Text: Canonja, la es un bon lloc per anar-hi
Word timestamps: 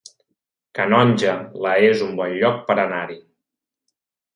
Canonja, 0.79 1.37
la 1.67 1.75
es 1.91 2.03
un 2.09 2.19
bon 2.23 2.37
lloc 2.41 2.61
per 2.73 2.81
anar-hi 2.89 3.23